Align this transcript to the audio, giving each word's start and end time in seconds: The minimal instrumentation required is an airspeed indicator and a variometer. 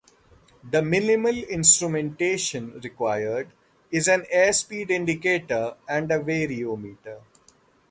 The 0.67 0.81
minimal 0.81 1.37
instrumentation 1.43 2.79
required 2.83 3.51
is 3.91 4.07
an 4.07 4.25
airspeed 4.33 4.89
indicator 4.89 5.75
and 5.87 6.11
a 6.11 6.17
variometer. 6.19 7.21